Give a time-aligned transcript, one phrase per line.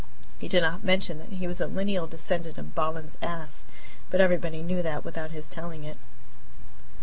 [0.39, 3.65] He did not mention that he was a lineal descendant of Balaam's ass,
[4.09, 5.99] but everybody knew that without his telling it.